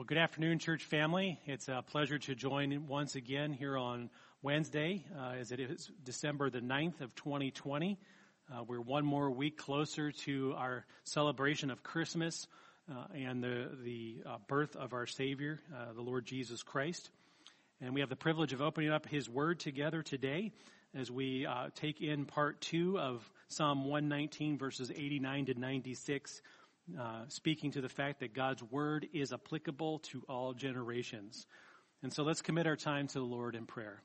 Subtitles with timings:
[0.00, 1.38] Well, good afternoon, church family.
[1.44, 4.08] It's a pleasure to join once again here on
[4.40, 7.98] Wednesday, uh, as it is December the 9th of 2020.
[8.50, 12.46] Uh, we're one more week closer to our celebration of Christmas
[12.90, 17.10] uh, and the, the uh, birth of our Savior, uh, the Lord Jesus Christ.
[17.82, 20.50] And we have the privilege of opening up His Word together today
[20.94, 26.40] as we uh, take in part two of Psalm 119 verses 89 to 96
[26.98, 31.46] uh, speaking to the fact that God's word is applicable to all generations.
[32.02, 34.02] And so let's commit our time to the Lord in prayer.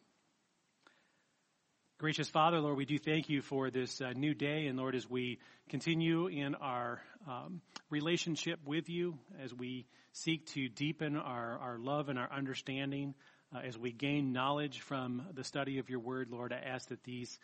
[1.98, 5.10] Gracious Father, Lord, we do thank you for this uh, new day, and Lord, as
[5.10, 11.80] we continue in our um, relationship with you, as we seek to deepen our, our
[11.80, 13.16] love and our understanding,
[13.56, 17.04] uh, as we gain knowledge from the study of your word, Lord, I ask that
[17.06, 17.40] these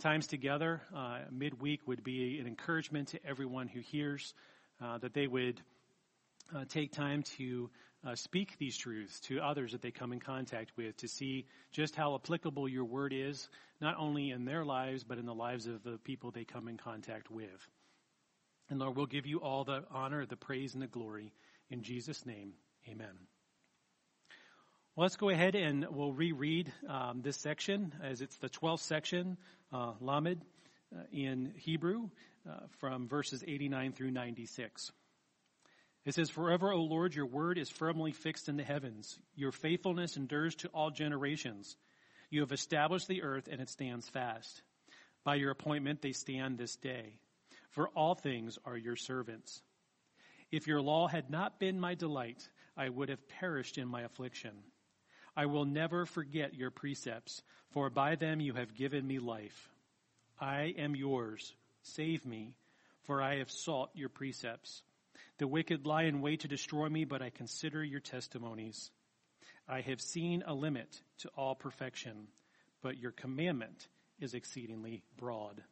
[0.00, 4.34] times together uh, midweek would be an encouragement to everyone who hears
[5.00, 5.60] that they would
[6.54, 7.70] uh, take time to
[8.04, 11.94] uh, speak these truths to others that they come in contact with to see just
[11.94, 13.48] how applicable your word is,
[13.80, 16.76] not only in their lives, but in the lives of the people they come in
[16.76, 17.68] contact with.
[18.70, 21.32] And Lord, we'll give you all the honor, the praise, and the glory.
[21.70, 22.54] In Jesus' name,
[22.88, 23.14] amen.
[24.94, 29.38] Well, let's go ahead and we'll reread um, this section as it's the 12th section,
[29.72, 30.51] uh, Lamed, uh,
[31.12, 32.08] in Hebrew
[32.48, 34.92] uh, from verses 89 through 96.
[36.04, 39.18] It says, Forever, O Lord, your word is firmly fixed in the heavens.
[39.36, 41.76] Your faithfulness endures to all generations.
[42.30, 44.62] You have established the earth and it stands fast.
[45.24, 47.18] By your appointment they stand this day.
[47.70, 49.62] For all things are your servants.
[50.50, 52.46] If your law had not been my delight,
[52.76, 54.52] I would have perished in my affliction.
[55.36, 59.71] I will never forget your precepts, for by them you have given me life.
[60.40, 61.54] I am yours.
[61.82, 62.54] Save me,
[63.04, 64.82] for I have sought your precepts.
[65.38, 68.90] The wicked lie in wait to destroy me, but I consider your testimonies.
[69.68, 72.28] I have seen a limit to all perfection,
[72.82, 73.88] but your commandment
[74.20, 75.62] is exceedingly broad.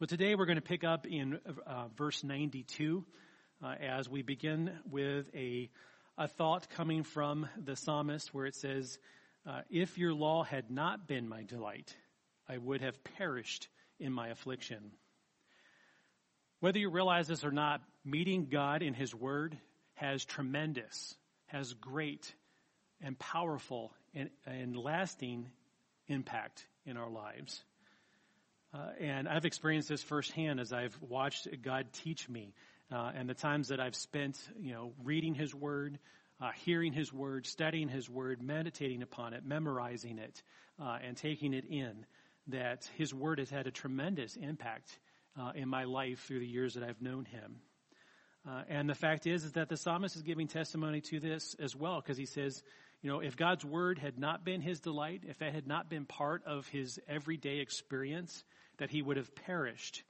[0.00, 3.04] Well, today we're going to pick up in uh, verse 92
[3.62, 5.70] uh, as we begin with a,
[6.16, 8.98] a thought coming from the psalmist where it says,
[9.44, 11.96] uh, If your law had not been my delight,
[12.48, 13.68] I would have perished
[14.00, 14.92] in my affliction.
[16.60, 19.56] Whether you realize this or not, meeting God in His Word
[19.94, 21.14] has tremendous,
[21.46, 22.32] has great
[23.00, 25.46] and powerful and, and lasting
[26.08, 27.62] impact in our lives.
[28.74, 32.54] Uh, and I've experienced this firsthand as I've watched God teach me,
[32.92, 35.98] uh, and the times that I've spent, you know, reading His Word,
[36.40, 40.42] uh, hearing His Word, studying His Word, meditating upon it, memorizing it,
[40.80, 42.04] uh, and taking it in
[42.48, 44.98] that His Word has had a tremendous impact
[45.38, 47.56] uh, in my life through the years that I've known Him.
[48.48, 51.76] Uh, and the fact is, is that the psalmist is giving testimony to this as
[51.76, 52.62] well, because he says,
[53.02, 56.04] you know, if God's Word had not been His delight, if it had not been
[56.04, 58.44] part of His everyday experience,
[58.78, 60.02] that He would have perished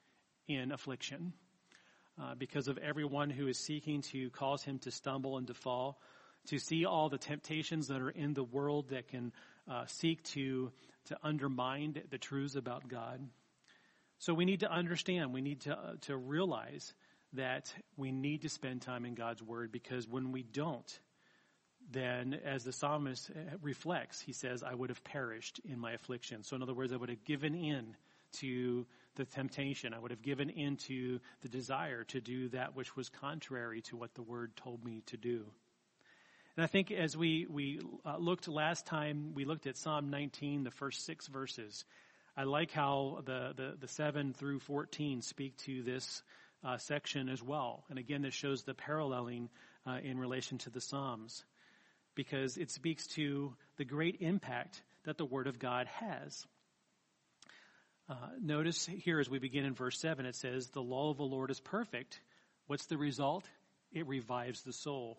[0.46, 1.32] in affliction.
[2.20, 6.00] Uh, because of everyone who is seeking to cause him to stumble and to fall,
[6.46, 9.32] to see all the temptations that are in the world that can
[9.68, 10.72] uh, seek to
[11.08, 13.20] to undermine the truths about God.
[14.18, 16.92] So we need to understand, we need to, uh, to realize
[17.34, 21.00] that we need to spend time in God's Word because when we don't,
[21.90, 26.42] then as the psalmist uh, reflects, he says, I would have perished in my affliction.
[26.42, 27.96] So in other words, I would have given in
[28.40, 29.94] to the temptation.
[29.94, 33.96] I would have given in to the desire to do that which was contrary to
[33.96, 35.46] what the Word told me to do.
[36.58, 40.64] And I think as we, we uh, looked last time, we looked at Psalm 19,
[40.64, 41.84] the first six verses.
[42.36, 46.20] I like how the, the, the 7 through 14 speak to this
[46.64, 47.84] uh, section as well.
[47.90, 49.50] And again, this shows the paralleling
[49.86, 51.44] uh, in relation to the Psalms
[52.16, 56.44] because it speaks to the great impact that the Word of God has.
[58.08, 61.22] Uh, notice here as we begin in verse 7, it says, The law of the
[61.22, 62.20] Lord is perfect.
[62.66, 63.44] What's the result?
[63.92, 65.18] It revives the soul.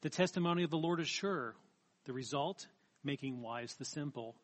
[0.00, 1.56] The testimony of the Lord is sure.
[2.04, 2.66] The result,
[3.02, 4.36] making wise the simple.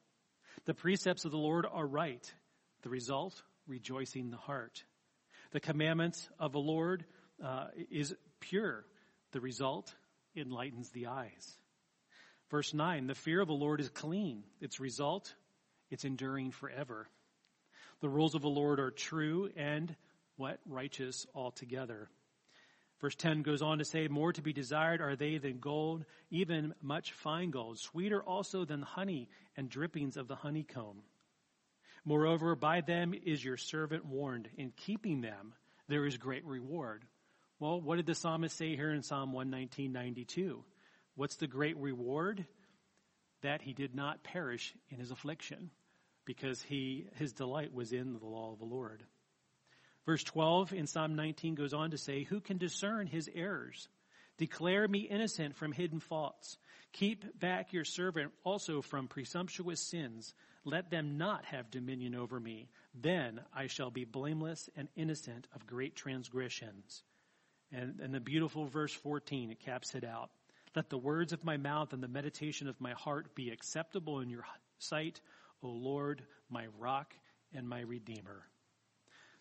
[0.64, 2.32] The precepts of the Lord are right.
[2.82, 4.82] The result, rejoicing the heart.
[5.52, 7.04] The commandments of the Lord
[7.42, 8.84] uh, is pure.
[9.32, 9.94] The result,
[10.36, 11.56] enlightens the eyes.
[12.50, 14.42] Verse 9, the fear of the Lord is clean.
[14.60, 15.32] Its result,
[15.90, 17.08] it's enduring forever.
[18.00, 19.94] The rules of the Lord are true and
[20.36, 20.58] what?
[20.66, 22.08] Righteous altogether.
[23.04, 26.72] Verse 10 goes on to say, More to be desired are they than gold, even
[26.80, 29.28] much fine gold, sweeter also than honey
[29.58, 31.02] and drippings of the honeycomb.
[32.06, 34.48] Moreover, by them is your servant warned.
[34.56, 35.52] In keeping them,
[35.86, 37.04] there is great reward.
[37.58, 40.62] Well, what did the psalmist say here in Psalm 119.92?
[41.14, 42.46] What's the great reward?
[43.42, 45.70] That he did not perish in his affliction
[46.24, 49.02] because he, his delight was in the law of the Lord.
[50.06, 53.88] Verse 12 in Psalm 19 goes on to say, Who can discern his errors?
[54.36, 56.58] Declare me innocent from hidden faults.
[56.92, 60.34] Keep back your servant also from presumptuous sins.
[60.64, 62.68] Let them not have dominion over me.
[62.94, 67.02] Then I shall be blameless and innocent of great transgressions.
[67.72, 70.30] And, and the beautiful verse 14, it caps it out.
[70.76, 74.28] Let the words of my mouth and the meditation of my heart be acceptable in
[74.28, 74.44] your
[74.78, 75.20] sight,
[75.62, 77.14] O Lord, my rock
[77.52, 78.46] and my redeemer.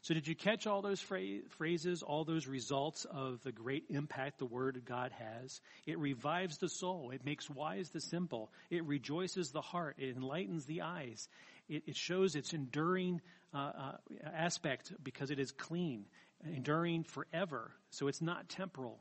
[0.03, 4.45] So did you catch all those phrases, all those results of the great impact the
[4.45, 5.61] Word of God has?
[5.85, 7.11] It revives the soul.
[7.11, 8.51] It makes wise the simple.
[8.69, 9.95] It rejoices the heart.
[9.97, 11.29] It enlightens the eyes.
[11.69, 13.21] It, it shows its enduring
[13.53, 13.91] uh, uh,
[14.25, 16.03] aspect because it is clean,
[16.45, 17.71] enduring forever.
[17.91, 18.99] So it's not temporal.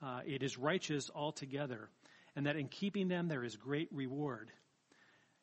[0.00, 1.88] Uh, it is righteous altogether.
[2.36, 4.52] And that in keeping them there is great reward.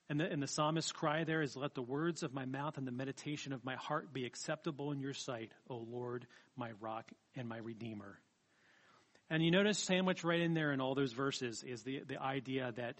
[0.09, 2.85] And the, and the psalmist's cry there is, Let the words of my mouth and
[2.85, 7.47] the meditation of my heart be acceptable in your sight, O Lord, my rock and
[7.47, 8.19] my redeemer.
[9.29, 12.73] And you notice sandwiched right in there in all those verses is the, the idea
[12.75, 12.99] that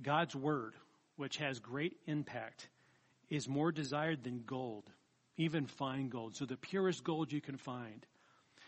[0.00, 0.74] God's word,
[1.16, 2.68] which has great impact,
[3.28, 4.84] is more desired than gold,
[5.36, 6.36] even fine gold.
[6.36, 8.06] So the purest gold you can find.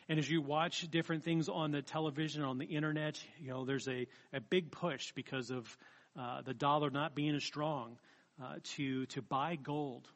[0.08, 3.88] And as you watch different things on the television, on the internet, you know, there's
[3.88, 5.78] a, a big push because of
[6.18, 7.98] uh, the dollar not being as strong,
[8.42, 10.08] uh, to to buy gold,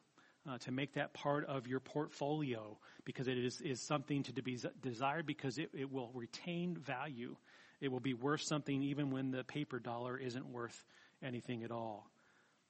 [0.49, 4.59] uh, to make that part of your portfolio because it is is something to be
[4.81, 7.35] desired because it, it will retain value.
[7.81, 10.83] It will be worth something even when the paper dollar isn't worth
[11.21, 12.09] anything at all.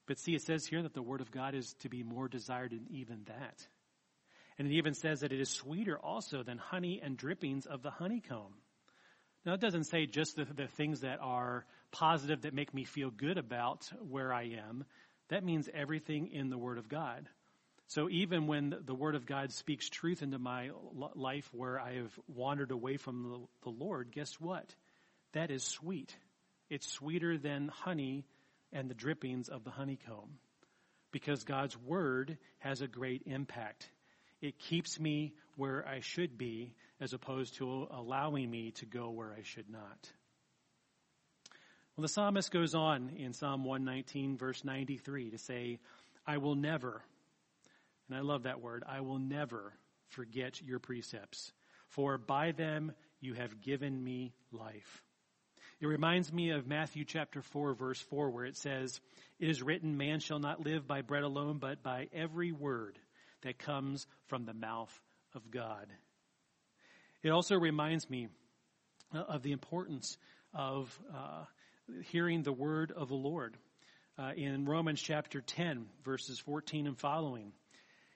[0.07, 2.71] But see, it says here that the word of God is to be more desired
[2.71, 3.67] than even that.
[4.57, 7.89] And it even says that it is sweeter also than honey and drippings of the
[7.89, 8.53] honeycomb.
[9.45, 11.65] Now, it doesn't say just the, the things that are
[11.95, 14.83] positive that make me feel good about where I am.
[15.29, 17.29] That means everything in the Word of God.
[17.87, 20.71] So even when the Word of God speaks truth into my
[21.15, 24.65] life where I have wandered away from the, Lord, guess what?
[25.33, 26.13] That is sweet.
[26.69, 28.25] It's sweeter than honey
[28.73, 30.39] and the drippings of the honeycomb
[31.11, 33.89] because God's Word has a great impact.
[34.41, 39.31] It keeps me where I should be as opposed to allowing me to go where
[39.31, 40.11] I should not.
[41.95, 45.79] Well, the psalmist goes on in Psalm 119, verse 93, to say,
[46.27, 47.01] I will never,
[48.09, 49.71] and I love that word, I will never
[50.09, 51.53] forget your precepts,
[51.87, 55.03] for by them you have given me life.
[55.79, 58.99] It reminds me of Matthew chapter 4, verse 4, where it says,
[59.39, 62.99] It is written, Man shall not live by bread alone, but by every word
[63.43, 64.99] that comes from the mouth
[65.33, 65.87] of God.
[67.23, 68.27] It also reminds me
[69.13, 70.17] uh, of the importance
[70.53, 71.45] of uh,
[72.03, 73.57] hearing the word of the Lord.
[74.17, 77.51] Uh, in Romans chapter 10, verses 14 and following,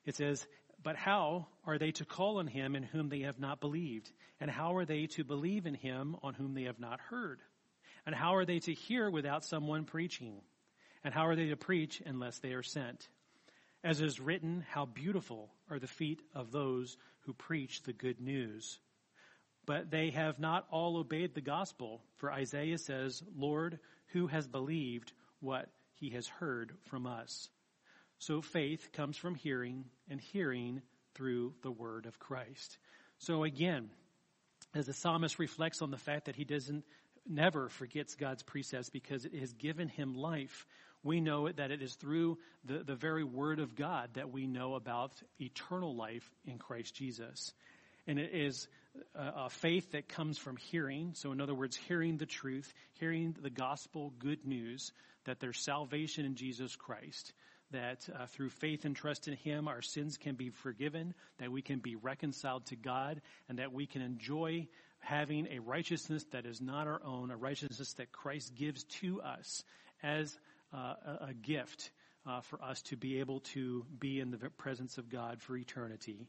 [0.06, 0.46] it says,
[0.82, 4.10] But how are they to call on him in whom they have not believed?
[4.40, 7.42] And how are they to believe in him on whom they have not heard?
[8.06, 10.42] And how are they to hear without someone preaching?
[11.04, 13.08] And how are they to preach unless they are sent?
[13.84, 18.80] As is written, how beautiful are the feet of those who preach the good news.
[19.70, 23.78] But they have not all obeyed the gospel, for Isaiah says, Lord,
[24.14, 27.50] who has believed what he has heard from us?
[28.18, 30.82] So faith comes from hearing, and hearing
[31.14, 32.80] through the word of Christ.
[33.20, 33.92] So again,
[34.74, 36.84] as the psalmist reflects on the fact that he doesn't
[37.28, 40.66] never forgets God's precepts because it has given him life,
[41.04, 44.74] we know that it is through the, the very word of God that we know
[44.74, 47.54] about eternal life in Christ Jesus.
[48.08, 48.68] And it is
[49.16, 51.14] a, faith that comes from hearing.
[51.14, 54.92] So, in other words, hearing the truth, hearing the gospel good news
[55.26, 57.34] that there's salvation in Jesus Christ,
[57.72, 61.62] that uh, through faith and trust in Him, our sins can be forgiven, that we
[61.62, 64.68] can be reconciled to God, and that we can enjoy
[65.00, 69.64] having a righteousness that is not our own, a righteousness that Christ gives to us
[70.04, 70.38] as
[70.74, 71.92] uh, a, a, gift
[72.28, 76.28] uh, for us to be able to be in the presence of God for eternity.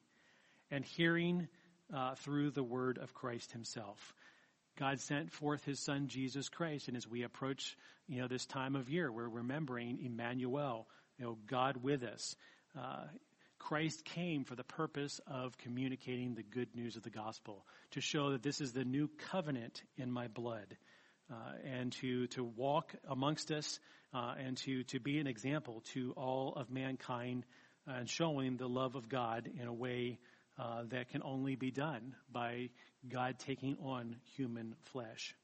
[0.71, 1.49] And hearing
[1.95, 4.15] uh, through the word of Christ himself.
[4.79, 7.77] God sent forth his son Jesus Christ, and as we approach,
[8.09, 10.87] you know, this time of year, we're remembering Emmanuel,
[11.19, 12.35] you know, God with us.
[12.79, 13.05] Uh,
[13.59, 18.31] Christ came for the purpose of communicating the good news of the gospel, to show
[18.31, 20.77] that this is the new covenant in my blood,
[21.31, 23.79] uh, and to, to walk amongst us,
[24.15, 27.45] uh, and to, to be an example to all of mankind,
[27.87, 30.19] uh, and showing the love of God in a way
[30.61, 32.69] uh, that can only be done by
[33.09, 35.35] God taking on human flesh.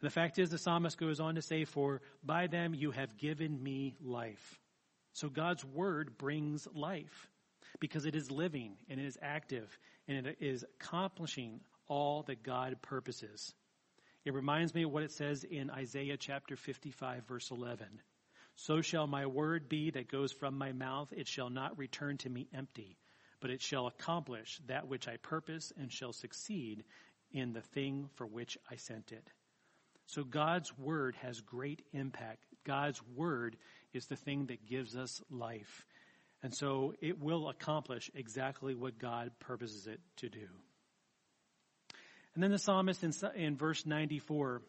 [0.00, 3.62] The fact is, the psalmist goes on to say, For by them you have given
[3.62, 4.58] me life.
[5.12, 7.28] So God's word brings life
[7.78, 12.80] because it is living and it is active and it is accomplishing all that God
[12.80, 13.52] purposes.
[14.24, 17.86] It reminds me of what it says in Isaiah chapter 55 verse 11.
[18.56, 21.12] So shall my word be that goes from my mouth.
[21.12, 22.96] It shall not return to me empty,
[23.44, 26.82] but it shall accomplish that which I purpose and shall succeed
[27.30, 29.28] in the thing for which I sent it.
[30.06, 32.46] So God's word has great impact.
[32.64, 33.58] God's word
[33.92, 35.84] is the thing that gives us life.
[36.42, 40.48] And so it will accomplish exactly what God purposes it to do.
[42.34, 44.62] And then the psalmist in, in verse 94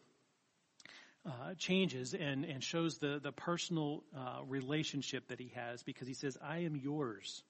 [1.24, 6.12] uh, changes and, and shows the, the personal uh, relationship that he has because he
[6.12, 7.42] says, I am yours.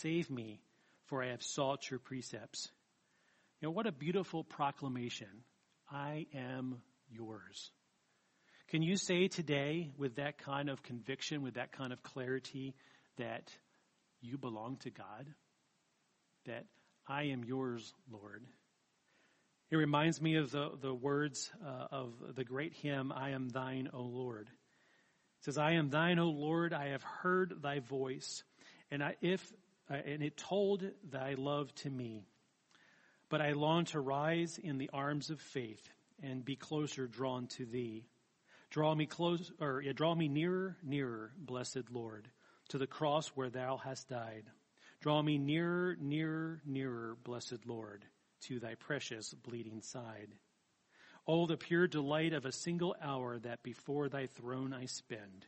[0.00, 0.60] Save me,
[1.06, 2.68] for I have sought your precepts.
[3.60, 5.28] You know, what a beautiful proclamation.
[5.90, 7.70] I am yours.
[8.68, 12.74] Can you say today with that kind of conviction, with that kind of clarity,
[13.16, 13.50] that
[14.20, 15.26] you belong to God?
[16.46, 16.64] That
[17.06, 18.44] I am yours, Lord.
[19.70, 23.88] It reminds me of the, the words uh, of the great hymn, I am thine,
[23.92, 24.48] O Lord.
[24.48, 28.42] It says, I am thine, O Lord, I have heard thy voice,
[28.90, 29.52] and I, if,
[29.90, 32.26] Uh, and it told thy love to me.
[33.28, 35.88] But I long to rise in the arms of faith
[36.22, 38.06] and be closer drawn to thee.
[38.70, 42.28] Draw me close, or yeah, draw me nearer, nearer, blessed Lord,
[42.68, 44.44] to the cross where thou hast died.
[45.00, 48.04] Draw me nearer, nearer, nearer, blessed Lord,
[48.42, 50.34] to thy precious bleeding side.
[51.28, 55.46] Oh, the pure delight of a single hour that before thy throne I spend,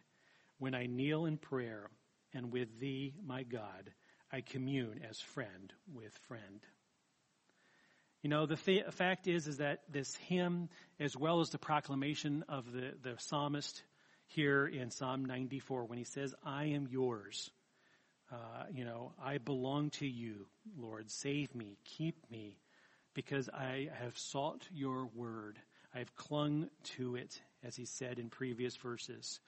[0.58, 1.90] when I kneel in prayer,
[2.34, 3.92] and with thee, my God,
[4.32, 6.60] I commune as friend with friend.
[8.22, 10.68] You know, the th- fact is, is that this hymn,
[10.98, 13.82] as well as the proclamation of the, the psalmist
[14.26, 17.50] here in Psalm 94, when he says, I am yours,
[18.30, 21.10] uh, you know, I belong to you, Lord.
[21.10, 22.58] Save me, keep me,
[23.14, 25.58] because I have sought your word.
[25.94, 29.40] I have clung to it, as he said in previous verses.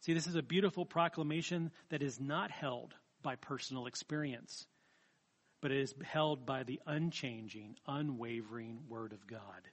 [0.00, 2.94] See, this is a beautiful proclamation that is not held
[3.28, 4.66] by personal experience
[5.60, 9.68] but it is held by the unchanging, unwavering Word of God.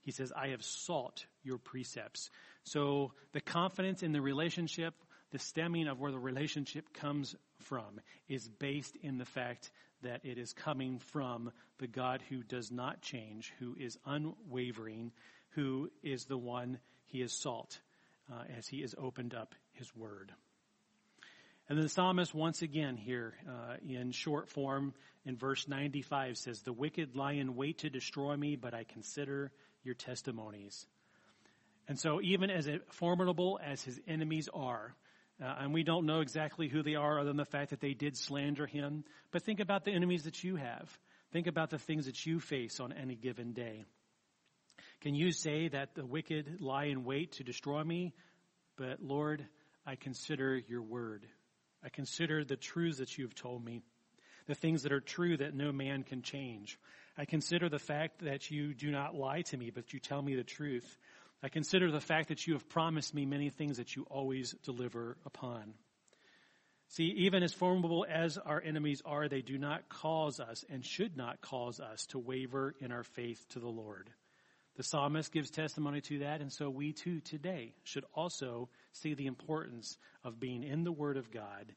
[0.00, 2.30] He says, I have sought your precepts.
[2.64, 4.94] So the confidence in the relationship,
[5.30, 9.70] the stemming of where the relationship comes from, is based in the fact
[10.02, 15.12] that it is coming from the God who does not change, who is unwavering,
[15.50, 17.78] who is the one he has sought
[18.30, 20.32] uh, as he has opened up his word.
[21.68, 24.92] And then the psalmist once again here uh, in short form
[25.24, 29.50] in verse 95 says, The wicked lie in wait to destroy me, but I consider
[29.82, 30.86] your testimonies.
[31.88, 34.94] And so even as formidable as his enemies are,
[35.42, 37.94] uh, and we don't know exactly who they are other than the fact that they
[37.94, 40.88] did slander him, but think about the enemies that you have.
[41.32, 43.84] Think about the things that you face on any given day.
[45.00, 48.14] Can you say that the wicked lie in wait to destroy me?
[48.76, 49.46] But Lord,
[49.84, 51.26] I consider your word.
[51.84, 53.82] I consider the truths that you have told me,
[54.46, 56.78] the things that are true that no man can change.
[57.16, 60.34] I consider the fact that you do not lie to me, but you tell me
[60.34, 60.96] the truth.
[61.42, 65.18] I consider the fact that you have promised me many things that you always deliver
[65.26, 65.74] upon.
[66.88, 71.16] See, even as formidable as our enemies are, they do not cause us and should
[71.16, 74.10] not cause us to waver in our faith to the Lord.
[74.76, 79.26] The psalmist gives testimony to that, and so we too today should also see the
[79.26, 81.74] importance of being in the Word of God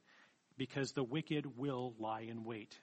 [0.58, 2.76] because the wicked will lie in wait.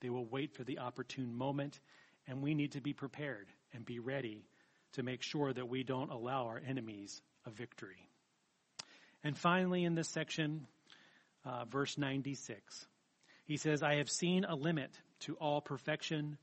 [0.00, 1.78] They will wait for the opportune moment,
[2.26, 4.44] and we need to be prepared and be ready
[4.92, 8.08] to make sure that we don't allow our enemies a victory.
[9.22, 10.66] And finally, in this section,
[11.44, 12.86] uh, verse 96,
[13.44, 16.38] he says, I have seen a limit to all perfection,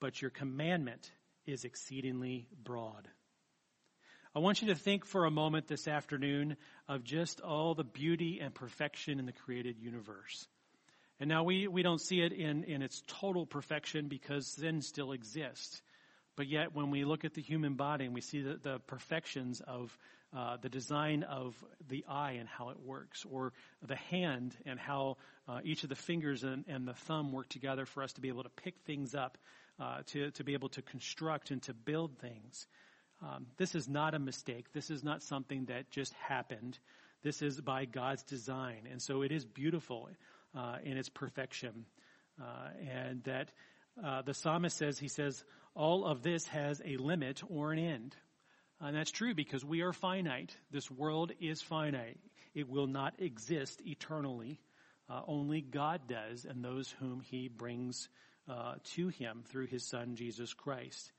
[0.00, 1.10] but your commandment
[1.46, 3.08] is exceedingly broad.
[4.36, 8.38] I want you to think for a moment this afternoon of just all the beauty
[8.42, 10.46] and perfection in the created universe.
[11.18, 15.12] And now we, we don't see it in, in its total perfection because sin still
[15.12, 15.80] exists.
[16.36, 19.62] But yet when we look at the human body and we see the, the perfections
[19.66, 19.96] of
[20.36, 21.54] uh, the design of
[21.88, 23.54] the eye and how it works, or
[23.86, 25.16] the hand and how
[25.48, 28.28] uh, each of the fingers and, and, the thumb work together for us to be
[28.28, 29.38] able to pick things up
[29.80, 32.66] uh, to, to be able to construct and to build things.
[33.22, 34.72] Um, this is not a mistake.
[34.72, 36.78] This is not something that just happened.
[37.22, 38.88] This is by God's design.
[38.90, 40.08] And so it is beautiful
[40.54, 41.86] uh, in its perfection.
[42.40, 43.48] Uh, and that
[44.04, 45.42] uh, the psalmist says, he says,
[45.74, 48.16] all of this has a limit or an end.
[48.80, 50.54] And that's true because we are finite.
[50.70, 52.18] This world is finite.
[52.54, 54.60] It will not exist eternally.
[55.08, 58.08] Uh, only God does and those whom he brings
[58.48, 61.12] uh, to him through his son Jesus Christ.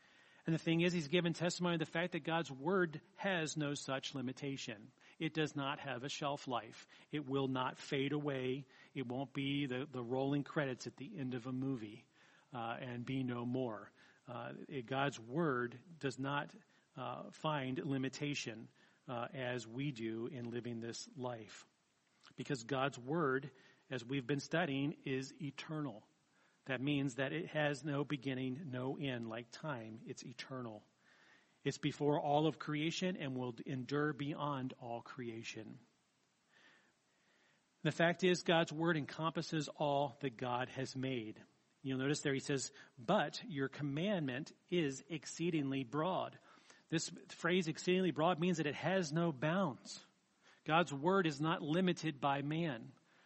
[0.47, 3.73] And the thing is, he's given testimony of the fact that God's word has no
[3.73, 4.77] such limitation.
[5.19, 6.87] It does not have a shelf life.
[7.11, 8.65] It will not fade away.
[8.95, 12.05] It won't be the, the rolling credits at the end of a movie
[12.55, 13.91] uh, and be no more.
[14.31, 16.49] Uh, it, God's word does not
[16.97, 18.69] uh, find limitation
[19.09, 21.65] uh, as we do in living this life.
[22.37, 23.49] Because God's word,
[23.91, 26.03] as we've been studying, is eternal.
[26.67, 29.99] That means that it has no beginning, no end, like time.
[30.05, 30.83] It's eternal.
[31.63, 35.79] It's before all of creation and will endure beyond all creation.
[37.83, 41.39] The fact is, God's word encompasses all that God has made.
[41.83, 46.37] You'll notice there he says, but your commandment is exceedingly broad.
[46.89, 49.99] This phrase exceedingly broad means that it has no bounds.
[50.65, 52.81] God's word is not limited by man.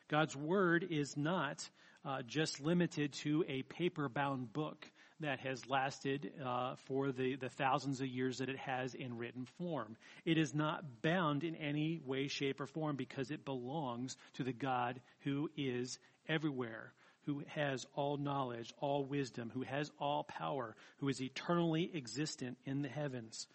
[0.10, 1.67] God's word is not
[2.05, 4.89] uh, just limited to a paper bound book
[5.20, 9.46] that has lasted uh, for the, the thousands of years that it has in written
[9.58, 9.96] form.
[10.25, 14.53] It is not bound in any way, shape, or form because it belongs to the
[14.53, 16.93] God who is everywhere,
[17.25, 22.81] who has all knowledge, all wisdom, who has all power, who is eternally existent in
[22.81, 23.48] the heavens.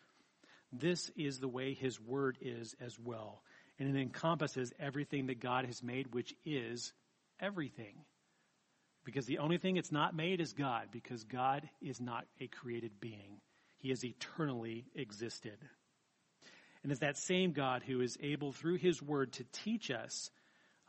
[0.72, 3.42] This is the way his word is as well.
[3.78, 6.92] And it encompasses everything that God has made, which is
[7.40, 7.96] everything.
[9.06, 13.00] Because the only thing it's not made is God, because God is not a created
[13.00, 13.40] being.
[13.78, 15.56] He has eternally existed.
[16.82, 20.28] And it's that same God who is able through His Word to teach us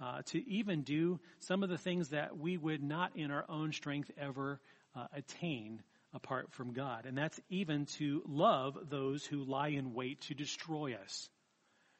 [0.02, 3.72] uh, to even do some of the things that we would not in our own
[3.72, 4.60] strength ever
[4.96, 5.84] uh, attain
[6.14, 7.06] apart from God.
[7.06, 11.30] And that's even to love those who lie in wait to destroy us.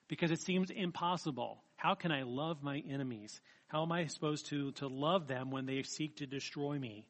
[0.08, 1.62] Because it seems impossible.
[1.76, 3.40] How can I love my enemies?
[3.68, 7.06] How am I supposed to, to love them when they seek to destroy me?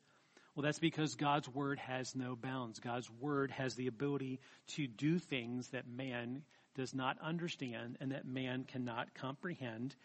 [0.55, 2.79] Well, that's because God's word has no bounds.
[2.79, 4.39] God's word has the ability
[4.69, 6.41] to do things that man
[6.75, 9.95] does not understand and that man cannot comprehend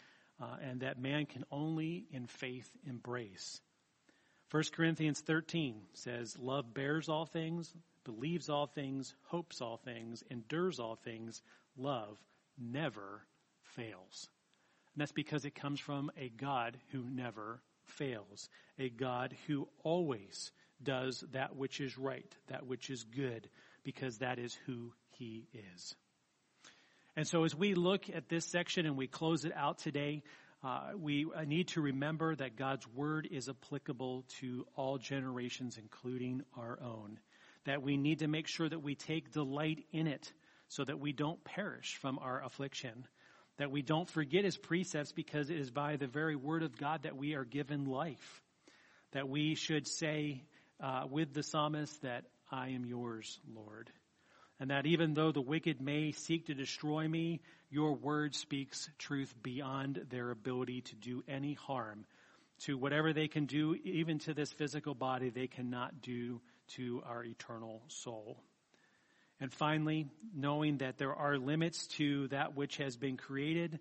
[0.42, 3.60] uh, and that man can only in faith embrace.
[4.50, 7.72] 1 Corinthians 13 says, Love bears all things,
[8.04, 11.40] believes all things, hopes all things, endures all things.
[11.78, 12.18] Love
[12.58, 13.22] never
[13.62, 14.28] fails.
[14.94, 20.50] And that's because it comes from a God who never fails, a God who always
[20.82, 23.48] does that which is right, that which is good,
[23.84, 25.94] because that is who he is.
[27.16, 30.22] And so as we look at this section and we close it out today,
[30.64, 36.78] uh, we need to remember that God's word is applicable to all generations, including our
[36.82, 37.18] own.
[37.64, 40.32] That we need to make sure that we take delight in it
[40.68, 43.06] so that we don't perish from our affliction
[43.62, 47.04] that we don't forget his precepts because it is by the very word of God
[47.04, 48.42] that we are given life.
[49.12, 50.42] That we should say
[50.82, 53.88] uh, with the psalmist that I am yours, Lord.
[54.58, 59.32] And that even though the wicked may seek to destroy me, your word speaks truth
[59.44, 62.04] beyond their ability to do any harm
[62.62, 67.22] to whatever they can do, even to this physical body, they cannot do to our
[67.22, 68.42] eternal soul.
[69.42, 73.80] And finally, knowing that there are limits to that which has been created,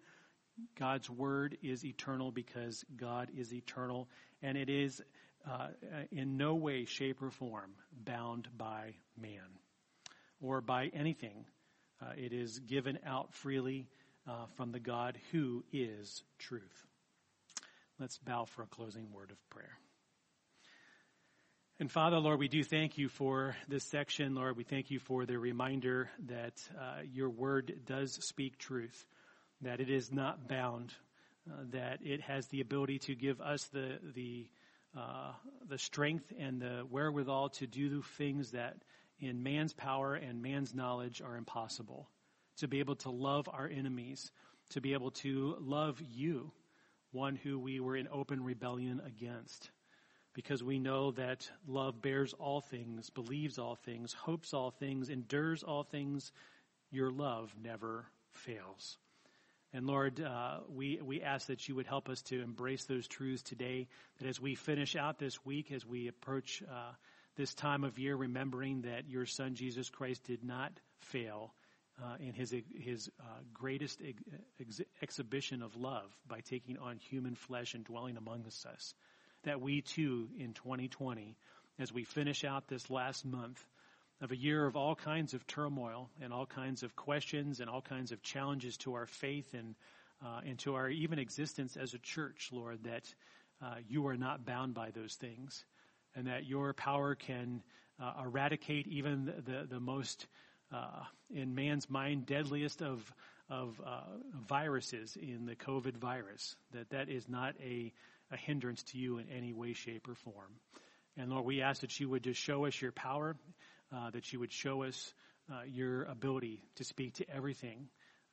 [0.80, 4.10] God's word is eternal because God is eternal,
[4.42, 5.04] and it is
[5.48, 5.68] uh,
[6.12, 9.60] in no way, shape, or form bound by man
[10.42, 11.46] or by anything.
[12.02, 13.88] Uh, it is given out freely
[14.28, 16.88] uh, from the God who is truth.
[18.00, 19.78] Let's bow for a closing word of prayer.
[21.82, 24.36] And Father, Lord, we do thank you for this section.
[24.36, 29.04] Lord, we thank you for the reminder that uh, your word does speak truth,
[29.62, 30.94] that it is not bound,
[31.52, 34.48] uh, that it has the ability to give us the, the,
[34.96, 35.32] uh,
[35.68, 38.78] the strength and the wherewithal to do the things that
[39.20, 42.08] in man's power and man's knowledge are impossible.
[42.58, 44.32] To be able to love our enemies,
[44.70, 46.52] to be able to love you,
[47.12, 49.72] one who we were in open rebellion against
[50.34, 55.64] because we know that love bears all things, believes all things, hopes all things, endures
[55.64, 56.32] all things.
[56.90, 58.98] Your love never fails.
[59.74, 63.42] And Lord, uh, we, we ask that you would help us to embrace those truths
[63.42, 63.88] today,
[64.20, 66.92] that as we finish out this week, as we approach uh,
[67.38, 71.54] this time of year, remembering that your Son Jesus Christ did not fail
[72.04, 74.02] uh, in his, his uh, greatest
[74.60, 78.66] ex- exhibition of love by taking on human flesh and dwelling among us
[79.44, 81.36] that we too in 2020,
[81.80, 83.64] as we finish out this last month
[84.22, 87.82] of a year of all kinds of turmoil and all kinds of questions and all
[87.82, 89.76] kinds of challenges to our faith and,
[90.24, 93.14] uh, and to our even existence as a church, Lord, that
[93.64, 95.66] uh, you are not bound by those things
[96.16, 97.64] and that your power can
[98.02, 100.28] uh, eradicate even the, the, the most,
[100.72, 103.14] uh, in man's mind, deadliest of,
[103.50, 104.02] of uh,
[104.48, 107.92] viruses in the COVID virus, that that is not a,
[108.32, 110.52] a hindrance to you in any way, shape, or form.
[111.18, 113.36] And Lord, we ask that you would just show us your power,
[113.94, 115.14] uh, that you would show us
[115.52, 117.90] uh, your ability to speak to everything,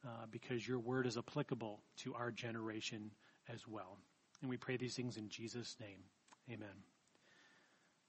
[0.07, 3.11] uh, because your word is applicable to our generation
[3.53, 3.99] as well.
[4.41, 5.99] And we pray these things in Jesus' name.
[6.49, 6.69] Amen.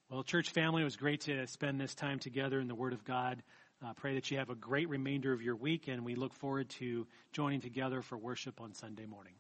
[0.09, 3.03] Well, church family, it was great to spend this time together in the Word of
[3.03, 3.41] God.
[3.83, 6.69] Uh, pray that you have a great remainder of your week, and we look forward
[6.69, 9.33] to joining together for worship on Sunday morning.